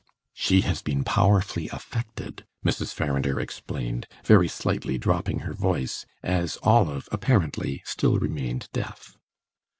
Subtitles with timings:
[0.33, 2.91] "She has been powerfully affected," Mrs.
[2.91, 9.15] Farrinder explained, very slightly dropping her voice, as Olive, apparently, still remained deaf.